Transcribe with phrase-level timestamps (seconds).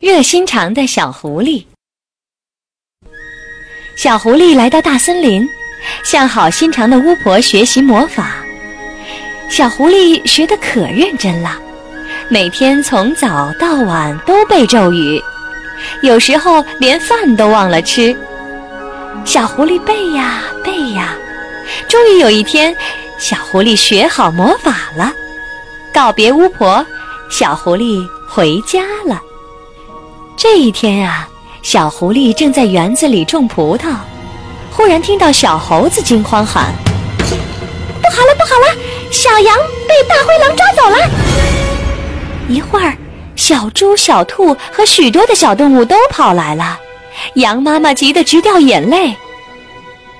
[0.00, 1.64] 热心肠的小狐狸。
[3.96, 5.44] 小狐狸来到大森林，
[6.04, 8.36] 向好心肠的巫婆学习魔法。
[9.50, 11.60] 小狐狸学得可认真了，
[12.28, 15.20] 每天从早到晚都背咒语，
[16.02, 18.16] 有时候连饭都忘了吃。
[19.24, 21.16] 小狐狸背呀背呀，
[21.88, 22.72] 终于有一天，
[23.18, 25.12] 小狐狸学好魔法了，
[25.92, 26.86] 告别巫婆，
[27.28, 29.20] 小狐狸回家了。
[30.40, 31.28] 这一天啊，
[31.62, 33.96] 小狐狸正在园子里种葡萄，
[34.70, 36.72] 忽然听到小猴子惊慌喊
[37.18, 38.80] ：“不好了，不好了！
[39.10, 39.56] 小羊
[39.88, 40.96] 被大灰狼抓走了！”
[42.48, 42.96] 一会儿，
[43.34, 46.78] 小猪、小兔和许多的小动物都跑来了，
[47.34, 49.12] 羊妈妈急得直掉眼泪。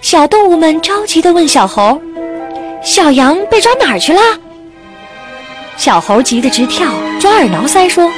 [0.00, 2.02] 小动物们着急地问小猴
[2.82, 4.20] ：“小羊被抓哪儿去了？”
[5.78, 6.88] 小猴急得直跳，
[7.20, 8.10] 抓耳挠腮说。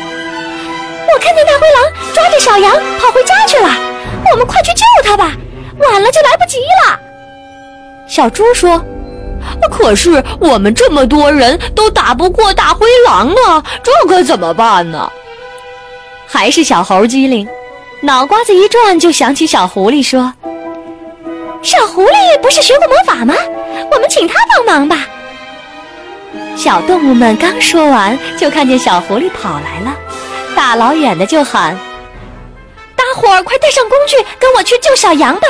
[1.12, 3.68] 我看见大灰狼抓着小羊跑回家去了，
[4.32, 5.32] 我们快去救他吧，
[5.78, 6.98] 晚了就来不及了。
[8.08, 8.82] 小猪说
[9.70, 15.10] ：“可是我们这么多人都打不过大灰狼啊，这可怎么办呢？”
[16.28, 17.48] 还是小猴机灵，
[18.02, 20.32] 脑瓜子一转就想起小狐狸说
[21.62, 23.34] ：“小狐狸不是学过魔法吗？
[23.90, 25.06] 我们请他帮忙吧。”
[26.56, 29.96] 小动物们刚说完，就看见小狐狸跑来了。
[30.60, 31.74] 大老远的就喊
[32.94, 35.48] ：“大伙儿快带上工具，跟我去救小羊吧！”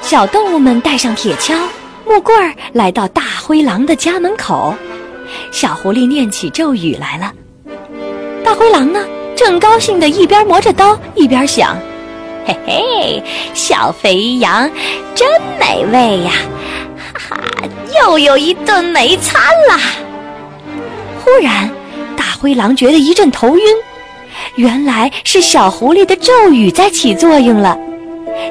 [0.00, 1.54] 小动物们带上铁锹、
[2.06, 4.74] 木棍儿，来到大灰狼的家门口。
[5.52, 7.30] 小狐狸念起咒语来了。
[8.42, 9.04] 大灰狼呢，
[9.36, 11.76] 正高兴的一边磨着刀，一边想
[12.48, 14.70] ：“嘿嘿，小肥羊
[15.14, 15.28] 真
[15.60, 16.32] 美味呀！
[16.96, 17.40] 哈哈，
[18.00, 19.78] 又有一顿美餐啦！”
[21.22, 21.70] 忽然。
[22.40, 23.62] 灰狼觉得一阵头晕，
[24.54, 27.76] 原来是小狐狸的咒语在起作用了。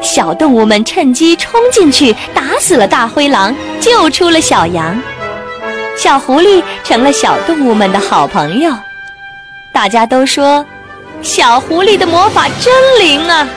[0.02, 5.02] 小动物们趁机冲进去，打死了大灰狼，救出了小羊。
[5.96, 8.74] 小狐狸成了小动物们的好朋友。
[9.74, 10.66] 大家都说，
[11.22, 13.48] 小狐狸的魔法真灵啊！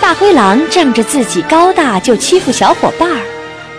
[0.00, 3.20] 大灰狼仗着自己高大就欺负小伙伴儿，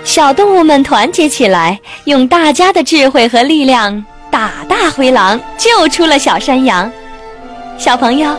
[0.03, 4.06] 小动物们团结起来，用大家的智慧和力量。
[4.31, 6.90] 打大灰狼，救出了小山羊。
[7.78, 8.34] 小朋友，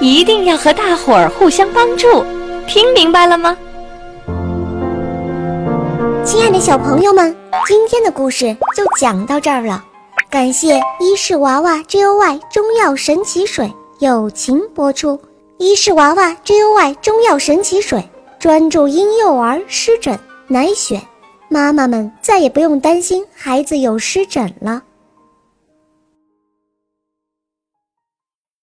[0.00, 2.24] 一定要和大伙儿互相帮助，
[2.66, 3.56] 听明白了吗？
[6.24, 7.36] 亲爱的小朋友们，
[7.68, 9.84] 今天的故事就讲到这儿了。
[10.30, 15.20] 感谢伊氏娃娃 Joy 中药神奇水友情播出。
[15.58, 18.02] 伊氏娃娃 Joy 中药神奇水
[18.40, 20.18] 专注婴幼儿湿疹，
[20.48, 21.00] 奶癣，
[21.48, 24.82] 妈妈们再也不用担心孩子有湿疹了。